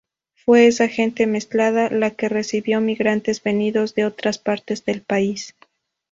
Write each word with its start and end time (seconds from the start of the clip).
Fue 0.33 0.65
esa 0.65 0.87
gente 0.87 1.27
mezclada 1.27 1.91
la 1.91 2.09
que 2.09 2.27
recibió 2.27 2.81
migrantes 2.81 3.43
venidos 3.43 3.93
de 3.93 4.05
otras 4.05 4.39
partes 4.39 4.83
del 4.83 5.03
país. 5.03 5.53